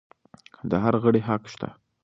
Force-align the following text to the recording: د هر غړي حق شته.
د 0.69 0.71
هر 0.83 0.93
غړي 1.03 1.21
حق 1.27 1.43
شته. 1.53 1.69